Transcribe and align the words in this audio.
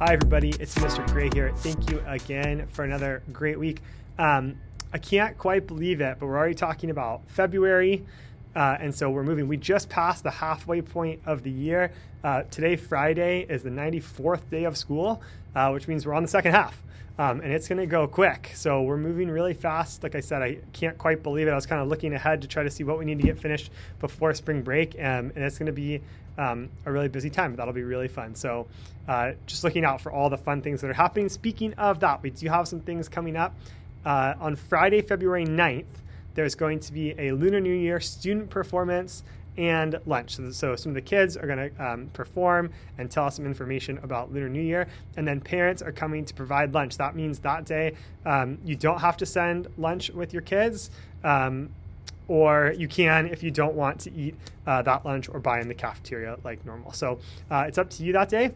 Hi, 0.00 0.12
everybody. 0.12 0.50
It's 0.60 0.76
Mr. 0.76 1.04
Gray 1.08 1.28
here. 1.34 1.50
Thank 1.56 1.90
you 1.90 2.00
again 2.06 2.68
for 2.68 2.84
another 2.84 3.20
great 3.32 3.58
week. 3.58 3.80
Um, 4.16 4.56
I 4.92 4.98
can't 4.98 5.36
quite 5.36 5.66
believe 5.66 6.00
it, 6.00 6.18
but 6.20 6.26
we're 6.26 6.38
already 6.38 6.54
talking 6.54 6.90
about 6.90 7.22
February. 7.26 8.06
Uh, 8.58 8.76
and 8.80 8.92
so 8.92 9.08
we're 9.08 9.22
moving. 9.22 9.46
We 9.46 9.56
just 9.56 9.88
passed 9.88 10.24
the 10.24 10.32
halfway 10.32 10.82
point 10.82 11.20
of 11.24 11.44
the 11.44 11.50
year. 11.50 11.92
Uh, 12.24 12.42
today, 12.50 12.74
Friday, 12.74 13.46
is 13.48 13.62
the 13.62 13.70
94th 13.70 14.50
day 14.50 14.64
of 14.64 14.76
school, 14.76 15.22
uh, 15.54 15.70
which 15.70 15.86
means 15.86 16.04
we're 16.04 16.14
on 16.14 16.22
the 16.22 16.28
second 16.28 16.50
half. 16.50 16.82
Um, 17.20 17.40
and 17.40 17.52
it's 17.52 17.68
going 17.68 17.78
to 17.78 17.86
go 17.86 18.08
quick. 18.08 18.50
So 18.56 18.82
we're 18.82 18.96
moving 18.96 19.30
really 19.30 19.54
fast. 19.54 20.02
Like 20.02 20.16
I 20.16 20.20
said, 20.20 20.42
I 20.42 20.58
can't 20.72 20.98
quite 20.98 21.22
believe 21.22 21.46
it. 21.46 21.52
I 21.52 21.54
was 21.54 21.66
kind 21.66 21.80
of 21.80 21.86
looking 21.86 22.12
ahead 22.14 22.42
to 22.42 22.48
try 22.48 22.64
to 22.64 22.70
see 22.70 22.82
what 22.82 22.98
we 22.98 23.04
need 23.04 23.18
to 23.18 23.24
get 23.24 23.38
finished 23.38 23.70
before 24.00 24.34
spring 24.34 24.62
break. 24.62 24.96
Um, 24.96 25.30
and 25.36 25.38
it's 25.38 25.56
going 25.56 25.66
to 25.66 25.72
be 25.72 26.00
um, 26.36 26.68
a 26.84 26.90
really 26.90 27.08
busy 27.08 27.30
time. 27.30 27.54
That'll 27.54 27.72
be 27.72 27.84
really 27.84 28.08
fun. 28.08 28.34
So 28.34 28.66
uh, 29.06 29.34
just 29.46 29.62
looking 29.62 29.84
out 29.84 30.00
for 30.00 30.10
all 30.10 30.30
the 30.30 30.36
fun 30.36 30.62
things 30.62 30.80
that 30.80 30.90
are 30.90 30.94
happening. 30.94 31.28
Speaking 31.28 31.74
of 31.74 32.00
that, 32.00 32.24
we 32.24 32.30
do 32.30 32.48
have 32.48 32.66
some 32.66 32.80
things 32.80 33.08
coming 33.08 33.36
up. 33.36 33.54
Uh, 34.04 34.34
on 34.40 34.56
Friday, 34.56 35.00
February 35.00 35.44
9th, 35.44 35.84
there's 36.38 36.54
going 36.54 36.78
to 36.78 36.92
be 36.92 37.16
a 37.18 37.32
Lunar 37.32 37.58
New 37.58 37.74
Year 37.74 37.98
student 37.98 38.48
performance 38.48 39.24
and 39.56 39.98
lunch. 40.06 40.36
So, 40.36 40.52
so 40.52 40.76
some 40.76 40.90
of 40.90 40.94
the 40.94 41.00
kids 41.02 41.36
are 41.36 41.48
going 41.48 41.70
to 41.70 41.84
um, 41.84 42.10
perform 42.12 42.70
and 42.96 43.10
tell 43.10 43.24
us 43.24 43.34
some 43.34 43.44
information 43.44 43.98
about 44.04 44.32
Lunar 44.32 44.48
New 44.48 44.62
Year, 44.62 44.86
and 45.16 45.26
then 45.26 45.40
parents 45.40 45.82
are 45.82 45.90
coming 45.90 46.24
to 46.24 46.32
provide 46.32 46.72
lunch. 46.72 46.96
That 46.96 47.16
means 47.16 47.40
that 47.40 47.64
day 47.64 47.96
um, 48.24 48.56
you 48.64 48.76
don't 48.76 49.00
have 49.00 49.16
to 49.16 49.26
send 49.26 49.66
lunch 49.78 50.10
with 50.10 50.32
your 50.32 50.42
kids. 50.42 50.92
Um, 51.24 51.70
or 52.28 52.72
you 52.76 52.86
can 52.86 53.26
if 53.26 53.42
you 53.42 53.50
don't 53.50 53.74
want 53.74 53.98
to 54.02 54.12
eat 54.12 54.36
uh, 54.64 54.82
that 54.82 55.04
lunch 55.04 55.28
or 55.28 55.40
buy 55.40 55.60
in 55.60 55.66
the 55.66 55.74
cafeteria 55.74 56.36
like 56.44 56.64
normal. 56.64 56.92
So 56.92 57.18
uh, 57.50 57.64
it's 57.66 57.78
up 57.78 57.90
to 57.90 58.04
you 58.04 58.12
that 58.12 58.28
day. 58.28 58.52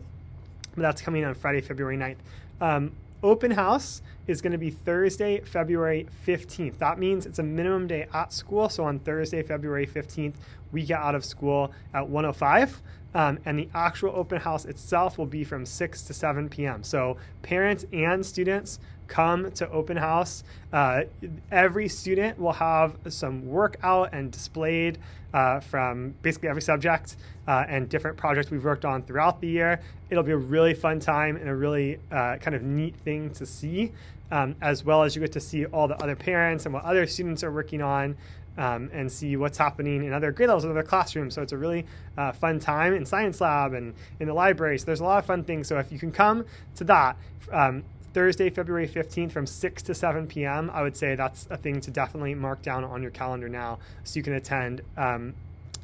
But 0.76 0.82
that's 0.82 1.02
coming 1.02 1.24
on 1.24 1.34
Friday, 1.34 1.62
February 1.62 1.96
9th. 1.96 2.16
Um, 2.60 2.92
open 3.24 3.50
house 3.50 4.02
is 4.26 4.40
going 4.40 4.52
to 4.52 4.58
be 4.58 4.70
Thursday, 4.70 5.40
February 5.40 6.06
15th. 6.26 6.78
That 6.78 6.98
means 6.98 7.26
it's 7.26 7.38
a 7.38 7.42
minimum 7.42 7.86
day 7.86 8.06
at 8.12 8.32
school. 8.32 8.68
So 8.68 8.84
on 8.84 8.98
Thursday, 9.00 9.42
February 9.42 9.86
15th, 9.86 10.34
we 10.70 10.84
get 10.84 11.00
out 11.00 11.14
of 11.14 11.24
school 11.24 11.72
at 11.92 12.08
105. 12.08 12.82
Um, 13.14 13.38
and 13.44 13.58
the 13.58 13.68
actual 13.74 14.12
open 14.14 14.40
house 14.40 14.64
itself 14.64 15.18
will 15.18 15.26
be 15.26 15.44
from 15.44 15.66
6 15.66 16.02
to 16.02 16.14
7 16.14 16.48
p.m. 16.48 16.82
So 16.82 17.18
parents 17.42 17.84
and 17.92 18.24
students 18.24 18.78
come 19.06 19.50
to 19.52 19.70
open 19.70 19.98
house. 19.98 20.42
Uh, 20.72 21.02
every 21.50 21.88
student 21.88 22.38
will 22.38 22.52
have 22.52 22.96
some 23.08 23.46
work 23.46 23.76
out 23.82 24.08
and 24.14 24.30
displayed 24.30 24.98
uh, 25.34 25.60
from 25.60 26.14
basically 26.22 26.48
every 26.48 26.62
subject 26.62 27.16
uh, 27.46 27.64
and 27.68 27.88
different 27.88 28.16
projects 28.16 28.50
we've 28.50 28.64
worked 28.64 28.86
on 28.86 29.02
throughout 29.02 29.40
the 29.42 29.48
year. 29.48 29.80
It'll 30.08 30.22
be 30.22 30.32
a 30.32 30.36
really 30.36 30.72
fun 30.72 30.98
time 30.98 31.36
and 31.36 31.48
a 31.48 31.54
really 31.54 31.98
uh, 32.10 32.36
kind 32.36 32.54
of 32.54 32.62
neat 32.62 32.96
thing 32.96 33.30
to 33.34 33.44
see, 33.44 33.92
um, 34.32 34.56
as 34.60 34.84
well 34.84 35.04
as 35.04 35.14
you 35.14 35.20
get 35.20 35.30
to 35.32 35.40
see 35.40 35.66
all 35.66 35.86
the 35.86 36.02
other 36.02 36.16
parents 36.16 36.64
and 36.64 36.74
what 36.74 36.82
other 36.84 37.06
students 37.06 37.44
are 37.44 37.52
working 37.52 37.82
on. 37.82 38.16
Um, 38.54 38.90
and 38.92 39.10
see 39.10 39.34
what's 39.36 39.56
happening 39.56 40.04
in 40.04 40.12
other 40.12 40.30
grade 40.30 40.48
levels 40.50 40.66
in 40.66 40.70
other 40.70 40.82
classrooms. 40.82 41.32
So 41.32 41.40
it's 41.40 41.52
a 41.52 41.56
really 41.56 41.86
uh, 42.18 42.32
fun 42.32 42.60
time 42.60 42.92
in 42.92 43.06
science 43.06 43.40
lab 43.40 43.72
and 43.72 43.94
in 44.20 44.28
the 44.28 44.34
library. 44.34 44.78
So 44.78 44.84
there's 44.84 45.00
a 45.00 45.04
lot 45.04 45.20
of 45.20 45.24
fun 45.24 45.42
things. 45.42 45.68
So 45.68 45.78
if 45.78 45.90
you 45.90 45.98
can 45.98 46.12
come 46.12 46.44
to 46.74 46.84
that, 46.84 47.16
um, 47.50 47.82
Thursday, 48.12 48.50
February 48.50 48.86
15th 48.86 49.32
from 49.32 49.46
6 49.46 49.82
to 49.84 49.94
7 49.94 50.26
p.m., 50.26 50.70
I 50.74 50.82
would 50.82 50.96
say 50.96 51.14
that's 51.14 51.46
a 51.50 51.56
thing 51.56 51.80
to 51.80 51.90
definitely 51.90 52.34
mark 52.34 52.60
down 52.60 52.84
on 52.84 53.00
your 53.00 53.10
calendar 53.10 53.48
now 53.48 53.78
so 54.04 54.18
you 54.18 54.22
can 54.22 54.34
attend. 54.34 54.82
Um, 54.98 55.34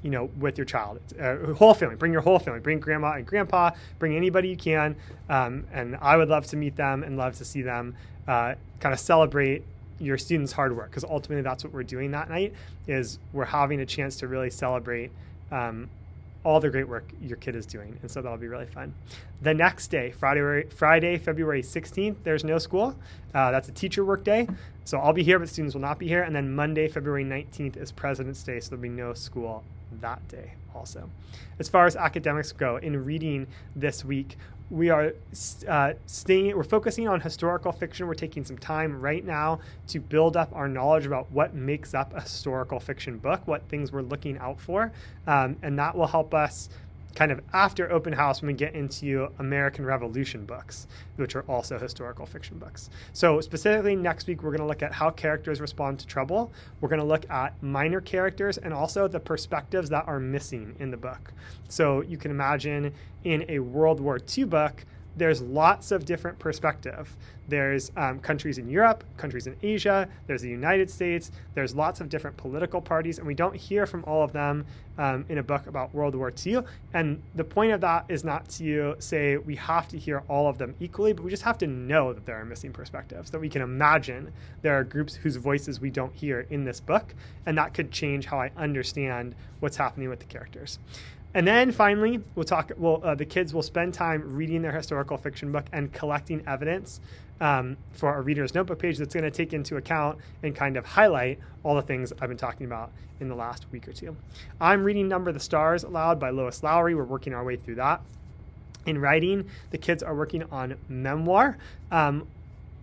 you 0.03 0.11
know, 0.11 0.31
with 0.39 0.57
your 0.57 0.65
child, 0.65 1.01
uh, 1.21 1.53
whole 1.55 1.75
family. 1.75 1.97
Bring 1.97 2.13
your 2.13 2.23
whole 2.23 2.39
family. 2.39 2.61
Bring 2.61 2.79
grandma 2.79 3.13
and 3.13 3.27
grandpa. 3.27 3.71
Bring 3.99 4.17
anybody 4.17 4.49
you 4.49 4.57
can. 4.57 4.97
Um, 5.29 5.67
and 5.73 5.97
I 6.01 6.17
would 6.17 6.29
love 6.29 6.47
to 6.49 6.57
meet 6.57 6.77
them 6.77 7.03
and 7.03 7.17
love 7.17 7.37
to 7.39 7.45
see 7.45 7.63
them 7.63 7.97
uh, 8.27 8.55
kind 8.81 8.93
of 8.93 9.01
celebrate 9.01 9.65
your 9.99 10.17
students' 10.17 10.53
hard 10.53 10.77
work 10.77 10.91
because 10.91 11.05
ultimately 11.05 11.43
that's 11.43 11.65
what 11.65 11.73
we're 11.73 11.83
doing 11.83 12.13
that 12.13 12.29
night. 12.29 12.55
Is 12.87 13.19
we're 13.33 13.47
having 13.47 13.81
a 13.81 13.87
chance 13.87 14.17
to 14.17 14.29
really 14.29 14.51
celebrate 14.51 15.11
um, 15.51 15.91
all 16.45 16.61
the 16.61 16.71
great 16.71 16.89
work 16.89 17.05
your 17.21 17.37
kid 17.37 17.57
is 17.57 17.67
doing. 17.67 17.99
And 18.01 18.11
so 18.11 18.23
that'll 18.23 18.39
be 18.39 18.49
really 18.49 18.67
fun. 18.67 18.95
The 19.43 19.55
next 19.55 19.89
day, 19.89 20.13
Friday, 20.13 20.65
Friday 20.71 21.19
February 21.19 21.63
16th, 21.63 22.17
there's 22.25 22.45
no 22.45 22.59
school. 22.59 22.97
Uh, 23.35 23.51
that's 23.51 23.69
a 23.69 23.73
teacher 23.73 24.05
work 24.05 24.25
day. 24.25 24.49
So 24.85 24.99
I'll 24.99 25.13
be 25.13 25.23
here, 25.23 25.39
but 25.39 25.49
students 25.49 25.75
will 25.75 25.83
not 25.83 25.99
be 25.99 26.09
here. 26.09 26.23
And 26.23 26.35
then 26.35 26.55
Monday, 26.55 26.89
February 26.89 27.25
19th 27.25 27.77
is 27.77 27.93
President's 27.93 28.43
Day. 28.43 28.61
So 28.61 28.71
there'll 28.71 28.83
be 28.83 28.89
no 28.89 29.13
school 29.15 29.65
that 30.01 30.27
day 30.29 30.55
also. 30.75 31.11
As 31.59 31.69
far 31.69 31.87
as 31.87 31.97
academics 31.97 32.53
go, 32.53 32.77
in 32.77 33.05
reading 33.05 33.47
this 33.77 34.05
week, 34.05 34.37
we 34.71 34.91
are 34.91 35.13
uh, 35.67 35.95
staying 36.07 36.55
we're 36.55 36.63
focusing 36.63 37.09
on 37.09 37.21
historical 37.21 37.73
fiction 37.73 38.07
we're 38.07 38.13
taking 38.13 38.45
some 38.45 38.59
time 38.59 39.01
right 39.01 39.25
now 39.25 39.59
to 39.87 39.99
build 39.99 40.37
up 40.37 40.51
our 40.55 40.69
knowledge 40.69 41.07
about 41.07 41.31
what 41.31 41.55
makes 41.55 41.95
up 41.95 42.13
a 42.15 42.21
historical 42.21 42.79
fiction 42.79 43.17
book 43.17 43.41
what 43.47 43.67
things 43.69 43.93
we're 43.93 44.03
looking 44.03 44.37
out 44.37 44.61
for 44.61 44.93
um, 45.27 45.57
and 45.63 45.79
that 45.79 45.97
will 45.97 46.07
help 46.07 46.35
us 46.35 46.69
kind 47.15 47.33
of 47.33 47.41
after 47.53 47.91
open 47.91 48.13
house 48.13 48.43
when 48.43 48.49
we 48.49 48.55
get 48.55 48.75
into 48.75 49.29
American 49.39 49.85
Revolution 49.85 50.45
books, 50.45 50.87
which 51.17 51.35
are 51.35 51.43
also 51.43 51.79
historical 51.79 52.27
fiction 52.27 52.59
books. 52.59 52.91
So, 53.13 53.41
specifically, 53.41 53.97
next 53.97 54.27
week, 54.27 54.43
we're 54.43 54.51
going 54.51 54.61
to 54.61 54.67
look 54.67 54.83
at 54.83 54.93
how 54.93 55.11
characters 55.11 55.61
respond 55.61 55.99
to 56.01 56.07
trouble. 56.07 56.53
We're 56.81 56.89
going 56.89 57.01
to 57.01 57.07
look 57.07 57.29
at 57.31 57.61
minor 57.63 58.01
characters 58.01 58.59
and 58.59 58.73
also 58.73 59.09
the 59.09 59.21
perspectives 59.21 59.89
that 59.91 60.07
are 60.07 60.21
missing 60.21 60.77
in 60.79 60.91
the 60.91 60.97
book. 60.97 61.33
So, 61.69 62.03
you 62.03 62.17
can 62.17 62.31
imagine 62.31 62.93
in 63.25 63.45
a 63.49 63.59
World 63.59 64.01
War 64.01 64.19
II 64.37 64.45
book, 64.45 64.85
there's 65.19 65.43
lots 65.43 65.91
of 65.91 66.05
different 66.05 66.39
perspective. 66.39 67.17
There's 67.49 67.91
um, 67.97 68.21
countries 68.21 68.59
in 68.59 68.69
Europe, 68.69 69.05
countries 69.17 69.47
in 69.47 69.57
Asia, 69.63 70.09
there's 70.27 70.43
the 70.43 70.49
United 70.49 70.91
States, 70.91 71.31
there's 71.55 71.75
lots 71.75 72.01
of 72.01 72.09
different 72.09 72.37
political 72.37 72.81
parties, 72.81 73.19
and 73.19 73.27
we 73.27 73.35
don't 73.35 73.57
hear 73.57 73.87
from 73.87 74.05
all 74.05 74.23
of 74.23 74.33
them 74.33 74.67
um, 74.99 75.25
in 75.29 75.39
a 75.39 75.43
book 75.43 75.67
about 75.67 75.95
World 75.95 76.15
War 76.15 76.33
II. 76.47 76.61
And 76.93 77.23
the 77.35 77.45
point 77.45 77.73
of 77.73 77.81
that 77.81 78.05
is 78.09 78.23
not 78.23 78.49
to 78.51 78.97
say 78.99 79.37
we 79.39 79.57
have 79.57 79.89
to 79.89 79.99
hear 79.99 80.23
all 80.29 80.49
of 80.49 80.59
them 80.59 80.75
equally, 80.79 81.13
but 81.13 81.25
we 81.25 81.31
just 81.31 81.45
have 81.45 81.59
to 81.59 81.67
know 81.67 82.13
that 82.13 82.27
there 82.27 82.37
are 82.37 82.45
missing 82.45 82.73
perspectives, 82.73 83.31
that 83.31 83.41
we 83.41 83.49
can 83.49 83.63
imagine 83.63 84.33
there 84.63 84.79
are 84.79 84.85
groups 84.85 85.15
whose 85.15 85.37
voices 85.37 85.81
we 85.81 85.91
don't 85.91 86.15
hear 86.15 86.47
in 86.51 86.65
this 86.65 86.81
book, 86.81 87.15
and 87.47 87.57
that 87.57 87.75
could 87.75 87.91
change 87.91 88.27
how 88.27 88.41
I 88.41 88.51
understand 88.57 89.35
what's 89.61 89.77
happening 89.77 90.09
with 90.09 90.19
the 90.21 90.27
characters. 90.27 90.79
And 91.35 91.47
then 91.47 91.73
finally, 91.73 92.23
we'll 92.35 92.45
talk. 92.45 92.73
Well, 92.77 93.01
uh, 93.05 93.15
the 93.15 93.27
kids 93.27 93.53
will 93.53 93.63
spend 93.63 93.95
time 93.95 94.23
reading 94.35 94.63
their 94.63 94.73
historical 94.73 95.17
fiction 95.17 95.53
book 95.53 95.67
and 95.73 95.93
collecting 95.93 96.43
evidence 96.47 97.01
um, 97.41 97.77
for 97.93 98.09
our 98.09 98.23
reader's 98.23 98.55
notebook 98.55 98.79
page 98.79 98.99
that's 98.99 99.15
going 99.15 99.25
to 99.25 99.31
take 99.31 99.53
into 99.53 99.77
account 99.77 100.19
and 100.43 100.55
kind 100.57 100.77
of 100.77 100.87
highlight 100.87 101.39
all 101.63 101.75
the 101.75 101.83
things 101.83 102.13
I've 102.21 102.29
been 102.29 102.39
talking 102.39 102.67
about 102.67 102.91
in 103.21 103.29
the 103.29 103.35
last 103.35 103.67
week 103.71 103.87
or 103.87 103.93
two. 103.93 104.17
I'm 104.61 104.85
reading 104.85 105.09
Number 105.09 105.33
the 105.33 105.41
Stars 105.41 105.85
aloud 105.85 106.19
by 106.19 106.31
Lois 106.31 106.63
Lowry. 106.63 106.95
We're 106.95 107.05
working 107.05 107.35
our 107.35 107.45
way 107.45 107.57
through 107.57 107.77
that. 107.77 108.01
In 108.87 108.99
writing, 108.99 109.49
the 109.71 109.79
kids 109.79 110.03
are 110.03 110.15
working 110.15 110.45
on 110.45 110.77
memoir. 110.89 111.59
Um, 111.91 112.27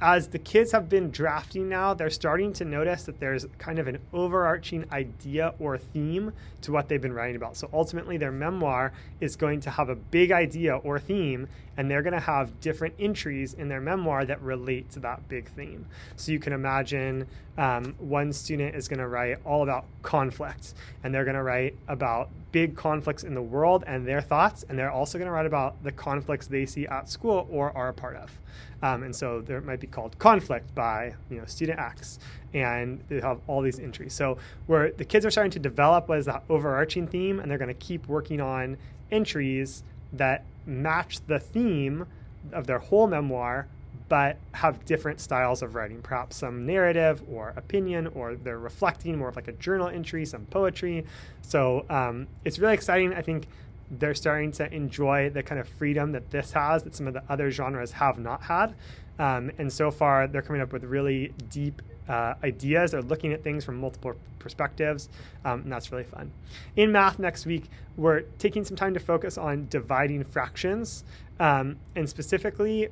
as 0.02 0.28
the 0.28 0.40
kids 0.40 0.72
have 0.74 0.90
been 0.90 1.10
drafting 1.10 1.70
now, 1.70 1.94
they're 1.94 2.10
starting 2.10 2.52
to 2.54 2.66
notice 2.66 3.04
that 3.04 3.20
there's 3.20 3.46
kind 3.58 3.80
of 3.80 3.88
an 3.88 4.00
overarching 4.12 4.86
idea 4.92 5.54
or 5.58 5.78
theme 5.78 6.34
to 6.62 6.72
what 6.72 6.90
they've 6.90 7.02
been 7.02 7.14
writing 7.14 7.38
about. 7.38 7.56
So 7.56 7.70
ultimately, 7.72 8.18
their 8.18 8.32
memoir 8.32 8.92
is 9.22 9.36
going 9.36 9.62
to 9.62 9.70
have 9.70 9.90
a 9.90 9.96
big 9.96 10.32
idea 10.32 10.76
or 10.78 11.00
theme, 11.00 11.48
and 11.78 11.90
they're 11.90 12.02
going 12.02 12.14
to 12.14 12.20
have 12.20 12.60
different 12.60 12.96
entries 13.00 13.54
in 13.54 13.70
their 13.70 13.82
memoir 13.82 14.26
that 14.26 14.42
relate 14.42 14.90
to 14.92 15.00
that 15.00 15.28
big 15.30 15.50
theme. 15.50 15.86
So 16.18 16.32
you 16.32 16.40
can 16.40 16.52
imagine 16.52 17.28
um, 17.58 17.96
one 18.00 18.34
student 18.34 18.76
is 18.76 18.88
going 18.88 19.00
to 19.00 19.08
write 19.08 19.38
all 19.46 19.64
about 19.64 19.86
conflict, 20.02 20.74
and 21.04 21.14
they're 21.14 21.24
going 21.24 21.36
to 21.36 21.44
write 21.44 21.76
about 21.88 22.30
big 22.52 22.76
conflicts 22.76 23.24
in 23.24 23.34
the 23.34 23.42
world 23.42 23.84
and 23.88 24.06
their 24.06 24.22
thoughts, 24.22 24.66
and 24.68 24.78
they're 24.78 24.92
also 24.92 25.18
going 25.18 25.28
to 25.28 25.32
write 25.32 25.46
about 25.46 25.82
the 25.84 25.92
conflicts 25.92 26.48
they 26.48 26.66
see 26.66 26.86
at 26.88 27.10
school 27.10 27.48
or 27.50 27.76
are 27.76 27.90
a 27.90 27.94
part 27.94 28.16
of. 28.18 28.40
Um, 28.82 29.04
and 29.04 29.16
so 29.16 29.42
there 29.42 29.62
might 29.62 29.80
be 29.80 29.88
called 29.88 30.18
conflict 30.20 30.76
by 30.76 31.14
you 31.30 31.38
know 31.38 31.46
student 31.46 31.80
X, 31.80 32.20
and 32.54 33.02
they 33.08 33.22
have 33.22 33.40
all 33.48 33.62
these 33.62 33.80
entries. 33.80 34.14
So 34.14 34.38
where 34.68 34.92
the 34.92 35.06
kids 35.06 35.26
are 35.26 35.32
starting 35.32 35.52
to 35.52 35.60
develop 35.60 36.10
what 36.10 36.20
is 36.20 36.26
that 36.26 36.44
overarching 36.50 37.08
theme, 37.08 37.40
and 37.40 37.50
they're 37.50 37.58
going 37.58 37.68
to 37.70 37.74
keep 37.74 38.08
working 38.08 38.42
on 38.42 38.78
entries 39.12 39.84
that 40.14 40.44
match 40.66 41.20
the 41.28 41.40
theme 41.40 42.06
of 42.52 42.68
their 42.68 42.80
whole 42.80 43.08
memoir 43.08 43.68
but 44.08 44.38
have 44.54 44.86
different 44.86 45.20
styles 45.20 45.62
of 45.62 45.76
writing, 45.76 46.02
perhaps 46.02 46.36
some 46.38 46.66
narrative 46.66 47.24
or 47.30 47.54
opinion, 47.56 48.08
or 48.08 48.36
they're 48.36 48.60
reflecting 48.60 49.18
more 49.18 49.30
of 49.30 49.36
like 49.36 49.48
a 49.48 49.54
journal 49.54 49.88
entry, 49.88 50.26
some 50.26 50.46
poetry. 50.46 51.06
So 51.42 51.86
um, 51.90 52.28
it's 52.44 52.60
really 52.60 52.74
exciting. 52.74 53.14
I 53.14 53.22
think 53.22 53.48
they're 53.90 54.16
starting 54.16 54.52
to 54.54 54.72
enjoy 54.74 55.30
the 55.30 55.44
kind 55.44 55.60
of 55.60 55.68
freedom 55.68 56.12
that 56.12 56.32
this 56.32 56.52
has 56.52 56.84
that 56.84 56.96
some 56.96 57.08
of 57.08 57.14
the 57.14 57.24
other 57.30 57.52
genres 57.52 57.94
have 57.94 58.20
not 58.20 58.44
had. 58.44 58.76
Um, 59.18 59.52
and 59.58 59.72
so 59.72 59.92
far, 59.92 60.28
they're 60.28 60.42
coming 60.42 60.62
up 60.62 60.74
with 60.74 60.84
really 60.84 61.34
deep 61.50 61.82
uh, 62.10 62.36
ideas. 62.44 62.92
They're 62.92 63.02
looking 63.02 63.34
at 63.34 63.44
things 63.44 63.64
from 63.64 63.78
multiple 63.78 64.14
perspectives, 64.40 65.10
um, 65.44 65.62
and 65.62 65.72
that's 65.72 65.92
really 65.92 66.04
fun. 66.04 66.32
In 66.76 66.92
math 66.92 67.18
next 67.18 67.46
week, 67.46 67.66
we're 67.98 68.22
taking 68.38 68.66
some 68.66 68.76
time 68.76 68.94
to 68.94 69.00
focus 69.00 69.38
on 69.38 69.68
dividing 69.70 70.24
fractions, 70.24 71.04
um, 71.40 71.78
and 71.96 72.08
specifically, 72.10 72.90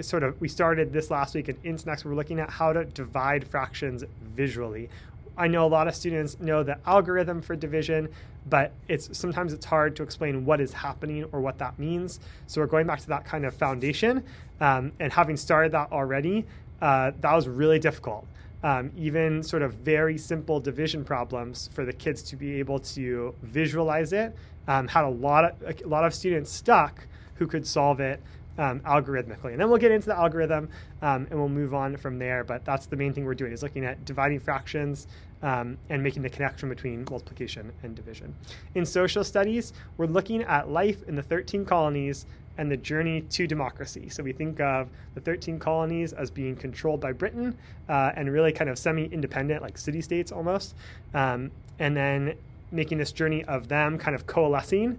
sort 0.00 0.22
of 0.22 0.40
we 0.40 0.48
started 0.48 0.92
this 0.92 1.10
last 1.10 1.34
week, 1.34 1.48
and 1.48 1.58
into 1.64 1.86
next 1.86 2.04
we're 2.04 2.14
looking 2.14 2.40
at 2.40 2.48
how 2.48 2.72
to 2.72 2.84
divide 2.84 3.46
fractions 3.46 4.04
visually. 4.34 4.88
I 5.36 5.48
know 5.48 5.66
a 5.66 5.68
lot 5.68 5.88
of 5.88 5.94
students 5.94 6.38
know 6.40 6.62
the 6.62 6.78
algorithm 6.86 7.42
for 7.42 7.56
division, 7.56 8.08
but 8.48 8.72
it's 8.88 9.16
sometimes 9.16 9.52
it's 9.52 9.66
hard 9.66 9.96
to 9.96 10.02
explain 10.02 10.44
what 10.44 10.60
is 10.60 10.72
happening 10.72 11.24
or 11.32 11.40
what 11.40 11.58
that 11.58 11.78
means. 11.78 12.20
So 12.46 12.60
we're 12.60 12.66
going 12.66 12.86
back 12.86 13.00
to 13.00 13.08
that 13.08 13.24
kind 13.24 13.44
of 13.44 13.54
foundation, 13.54 14.24
um, 14.60 14.92
and 14.98 15.12
having 15.12 15.36
started 15.36 15.72
that 15.72 15.92
already, 15.92 16.46
uh, 16.80 17.12
that 17.20 17.34
was 17.34 17.48
really 17.48 17.78
difficult. 17.78 18.26
Um, 18.64 18.92
even 18.96 19.42
sort 19.42 19.62
of 19.62 19.74
very 19.74 20.16
simple 20.16 20.60
division 20.60 21.04
problems 21.04 21.68
for 21.72 21.84
the 21.84 21.92
kids 21.92 22.22
to 22.24 22.36
be 22.36 22.60
able 22.60 22.78
to 22.78 23.34
visualize 23.42 24.12
it 24.12 24.36
um, 24.68 24.86
had 24.86 25.04
a 25.04 25.08
lot 25.08 25.44
of 25.44 25.80
a 25.84 25.88
lot 25.88 26.04
of 26.04 26.14
students 26.14 26.52
stuck 26.52 27.06
who 27.36 27.46
could 27.48 27.66
solve 27.66 27.98
it 27.98 28.22
um, 28.58 28.80
algorithmically. 28.80 29.52
And 29.52 29.60
then 29.60 29.68
we'll 29.68 29.78
get 29.78 29.90
into 29.90 30.06
the 30.06 30.16
algorithm 30.16 30.68
um, 31.00 31.26
and 31.30 31.38
we'll 31.38 31.48
move 31.48 31.74
on 31.74 31.96
from 31.96 32.18
there. 32.18 32.44
But 32.44 32.64
that's 32.64 32.86
the 32.86 32.96
main 32.96 33.12
thing 33.12 33.24
we're 33.24 33.34
doing 33.34 33.52
is 33.52 33.62
looking 33.62 33.84
at 33.84 34.04
dividing 34.04 34.40
fractions 34.40 35.06
um, 35.42 35.78
and 35.88 36.02
making 36.02 36.22
the 36.22 36.30
connection 36.30 36.68
between 36.68 37.04
multiplication 37.10 37.72
and 37.82 37.94
division. 37.94 38.34
In 38.74 38.86
social 38.86 39.24
studies, 39.24 39.72
we're 39.96 40.06
looking 40.06 40.42
at 40.42 40.68
life 40.68 41.02
in 41.08 41.16
the 41.16 41.22
13 41.22 41.64
colonies 41.64 42.26
and 42.58 42.70
the 42.70 42.76
journey 42.76 43.22
to 43.22 43.46
democracy. 43.46 44.08
So 44.10 44.22
we 44.22 44.32
think 44.32 44.60
of 44.60 44.88
the 45.14 45.20
13 45.20 45.58
colonies 45.58 46.12
as 46.12 46.30
being 46.30 46.54
controlled 46.54 47.00
by 47.00 47.12
Britain 47.12 47.56
uh, 47.88 48.12
and 48.14 48.30
really 48.30 48.52
kind 48.52 48.68
of 48.68 48.78
semi 48.78 49.06
independent, 49.06 49.62
like 49.62 49.78
city 49.78 50.02
states 50.02 50.30
almost. 50.30 50.74
Um, 51.14 51.50
and 51.78 51.96
then 51.96 52.34
making 52.70 52.98
this 52.98 53.12
journey 53.12 53.44
of 53.44 53.68
them 53.68 53.98
kind 53.98 54.14
of 54.14 54.26
coalescing 54.26 54.98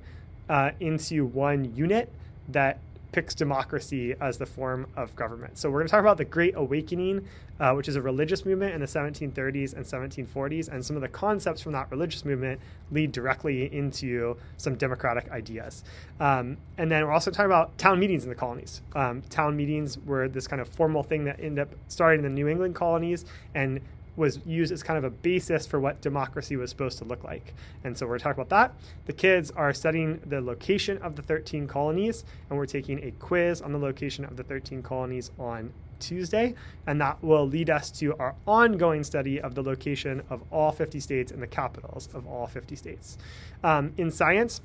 uh, 0.49 0.71
into 0.79 1.25
one 1.25 1.75
unit 1.75 2.11
that 2.49 2.79
picks 3.13 3.33
democracy 3.33 4.15
as 4.19 4.37
the 4.37 4.45
form 4.45 4.87
of 4.97 5.15
government. 5.15 5.57
So 5.57 5.69
we're 5.69 5.79
going 5.79 5.87
to 5.87 5.91
talk 5.91 6.01
about 6.01 6.17
the 6.17 6.25
Great 6.25 6.55
Awakening, 6.57 7.25
uh, 7.59 7.73
which 7.73 7.87
is 7.87 7.95
a 7.95 8.01
religious 8.01 8.43
movement 8.45 8.73
in 8.73 8.81
the 8.81 8.87
1730s 8.87 9.73
and 9.73 9.85
1740s, 9.85 10.67
and 10.67 10.83
some 10.83 10.95
of 10.97 11.01
the 11.01 11.07
concepts 11.07 11.61
from 11.61 11.71
that 11.73 11.89
religious 11.91 12.25
movement 12.25 12.59
lead 12.91 13.11
directly 13.11 13.73
into 13.73 14.35
some 14.57 14.75
democratic 14.75 15.31
ideas. 15.31 15.83
Um, 16.19 16.57
and 16.77 16.91
then 16.91 17.05
we're 17.05 17.13
also 17.13 17.31
talking 17.31 17.45
about 17.45 17.77
town 17.77 17.99
meetings 17.99 18.23
in 18.23 18.29
the 18.29 18.35
colonies. 18.35 18.81
Um, 18.95 19.21
town 19.29 19.55
meetings 19.55 19.97
were 19.99 20.27
this 20.27 20.47
kind 20.47 20.61
of 20.61 20.67
formal 20.67 21.03
thing 21.03 21.23
that 21.25 21.39
ended 21.39 21.59
up 21.59 21.69
starting 21.87 22.25
in 22.25 22.31
the 22.31 22.35
New 22.35 22.47
England 22.47 22.75
colonies 22.75 23.25
and 23.53 23.79
was 24.15 24.39
used 24.45 24.71
as 24.71 24.83
kind 24.83 24.97
of 24.97 25.03
a 25.03 25.09
basis 25.09 25.65
for 25.65 25.79
what 25.79 26.01
democracy 26.01 26.55
was 26.55 26.69
supposed 26.69 26.97
to 26.99 27.05
look 27.05 27.23
like. 27.23 27.53
And 27.83 27.97
so 27.97 28.05
we're 28.05 28.19
talking 28.19 28.41
about 28.41 28.49
that. 28.49 28.75
The 29.05 29.13
kids 29.13 29.51
are 29.51 29.73
studying 29.73 30.19
the 30.25 30.41
location 30.41 30.97
of 30.99 31.15
the 31.15 31.21
13 31.21 31.67
colonies, 31.67 32.23
and 32.49 32.57
we're 32.57 32.65
taking 32.65 33.03
a 33.03 33.11
quiz 33.11 33.61
on 33.61 33.71
the 33.71 33.79
location 33.79 34.25
of 34.25 34.37
the 34.37 34.43
13 34.43 34.83
colonies 34.83 35.31
on 35.39 35.73
Tuesday, 35.99 36.53
and 36.85 36.99
that 37.01 37.23
will 37.23 37.47
lead 37.47 37.69
us 37.69 37.89
to 37.89 38.15
our 38.17 38.35
ongoing 38.45 39.03
study 39.03 39.39
of 39.39 39.55
the 39.55 39.63
location 39.63 40.21
of 40.29 40.43
all 40.51 40.71
50 40.71 40.99
states 40.99 41.31
and 41.31 41.41
the 41.41 41.47
capitals 41.47 42.09
of 42.13 42.27
all 42.27 42.45
50 42.45 42.75
states. 42.75 43.17
Um, 43.63 43.93
in 43.97 44.11
science, 44.11 44.61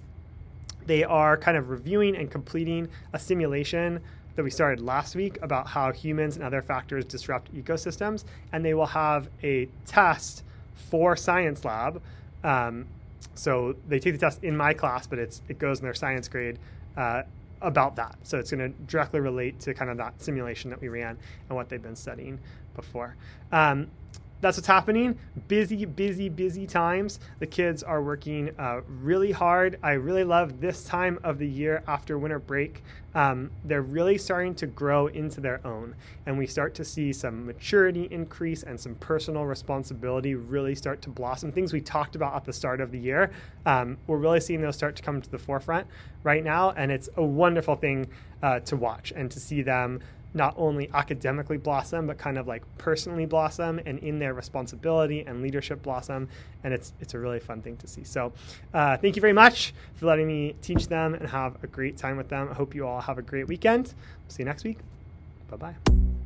they 0.87 1.05
are 1.05 1.37
kind 1.37 1.57
of 1.57 1.69
reviewing 1.71 2.17
and 2.17 2.31
completing 2.31 2.89
a 3.13 3.19
simulation 3.19 4.01
that 4.39 4.45
we 4.45 4.51
started 4.51 4.81
last 4.81 5.17
week 5.17 5.37
about 5.43 5.67
how 5.67 5.91
humans 5.91 6.37
and 6.37 6.45
other 6.45 6.63
factors 6.63 7.05
disrupt 7.05 7.53
ecosystems, 7.53 8.23
and 8.53 8.65
they 8.65 8.73
will 8.73 8.87
have 8.87 9.29
a 9.43 9.69
test 9.85 10.45
for 10.77 11.17
Science 11.17 11.65
Lab. 11.65 12.01
Um, 12.45 12.87
so 13.35 13.75
they 13.89 13.99
take 13.99 14.15
the 14.15 14.21
test 14.21 14.45
in 14.45 14.57
my 14.57 14.75
class, 14.75 15.09
but 15.09 15.19
it's 15.19 15.43
it 15.49 15.59
goes 15.59 15.81
in 15.81 15.85
their 15.87 15.93
science 15.93 16.29
grade 16.29 16.61
uh, 16.97 17.23
about 17.61 17.97
that. 17.97 18.17
So 18.23 18.39
it's 18.39 18.53
going 18.53 18.73
to 18.73 18.79
directly 18.83 19.19
relate 19.19 19.59
to 19.63 19.75
kind 19.75 19.91
of 19.91 19.97
that 19.97 20.23
simulation 20.23 20.71
that 20.71 20.81
we 20.81 20.87
ran 20.87 21.19
and 21.49 21.57
what 21.57 21.69
they've 21.69 21.83
been 21.83 21.97
studying 21.97 22.39
before. 22.77 23.17
Um, 23.51 23.89
that's 24.41 24.57
what's 24.57 24.69
happening. 24.69 25.19
Busy, 25.49 25.85
busy, 25.85 26.29
busy 26.29 26.67
times. 26.67 27.19
The 27.41 27.47
kids 27.47 27.83
are 27.83 28.01
working 28.01 28.51
uh, 28.59 28.83
really 28.87 29.33
hard. 29.33 29.79
I 29.83 29.93
really 29.93 30.23
love 30.23 30.61
this 30.61 30.85
time 30.85 31.19
of 31.25 31.39
the 31.39 31.49
year 31.49 31.83
after 31.89 32.17
winter 32.17 32.39
break. 32.39 32.85
Um, 33.15 33.51
they're 33.65 33.83
really 33.83 34.19
starting 34.19 34.55
to 34.57 34.67
grow 34.67 35.07
into 35.07 35.41
their 35.41 35.67
own, 35.67 35.95
and 36.27 36.37
we 36.37 36.47
start 36.47 36.75
to 36.75 36.85
see 36.85 37.13
some 37.13 37.47
maturity 37.47 38.07
increase 38.11 38.63
and 38.63 38.79
some 38.79 38.95
personal 38.97 39.45
responsibility 39.47 40.35
really 40.35 40.75
start 40.75 41.01
to 41.03 41.11
blossom. 41.11 41.51
Things 41.51 41.73
we 41.73 41.81
talked 41.81 42.17
about 42.17 42.35
at 42.35 42.45
the 42.45 42.53
start 42.53 42.81
of 42.81 42.93
the 42.93 42.99
year, 42.99 43.31
um, 43.67 43.97
we're 44.07 44.19
really 44.19 44.41
seeing 44.41 44.61
those 44.61 44.77
start 44.77 44.95
to 44.97 45.03
come 45.03 45.23
to 45.23 45.31
the 45.31 45.39
forefront 45.39 45.87
right 46.23 46.45
now, 46.45 46.73
and 46.73 46.93
it's 46.93 47.09
a 47.17 47.25
wonderful 47.25 47.77
thing 47.77 48.09
uh, 48.43 48.61
to 48.61 48.77
watch 48.77 49.13
and 49.17 49.31
to 49.31 49.41
see 49.41 49.63
them 49.63 50.01
not 50.35 50.55
only 50.57 50.91
academically 50.93 51.57
blossom, 51.57 52.07
but 52.07 52.19
kind 52.19 52.39
of 52.39 52.47
like 52.47 52.63
personally 52.77 53.25
blossom 53.25 53.81
and 53.87 53.99
in 54.01 54.19
their 54.19 54.35
responsibility 54.35 55.25
and 55.27 55.43
leadership 55.43 55.83
blossom. 55.83 56.29
And 56.65 56.75
it's, 56.75 56.93
it's 57.01 57.15
a 57.15 57.19
really 57.19 57.41
fun 57.41 57.63
thing 57.63 57.77
to 57.79 57.87
see. 57.87 58.05
So 58.05 58.33
uh, 58.75 58.97
thank 58.99 59.17
you 59.17 59.21
very 59.23 59.33
much 59.33 59.73
for 59.95 60.07
letting 60.07 60.27
me 60.27 60.55
teach 60.61 60.89
them 60.89 61.15
and 61.15 61.29
have 61.29 61.63
a 61.63 61.67
great 61.67 61.97
time 61.97 62.17
with 62.17 62.29
them. 62.29 62.49
I 62.51 62.55
hope 62.55 62.75
you 62.75 62.87
all 62.99 63.03
have 63.03 63.19
a 63.19 63.23
great 63.23 63.49
weekend. 63.49 63.95
See 64.29 64.43
you 64.43 64.45
next 64.45 64.65
week. 64.65 64.79
Bye 65.51 65.57
bye. 65.57 66.18